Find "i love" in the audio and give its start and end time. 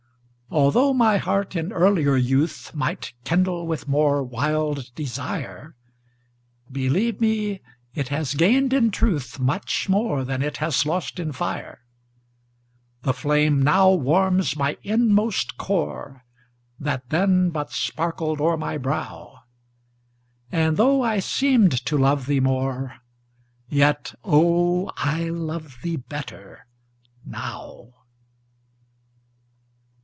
24.97-25.77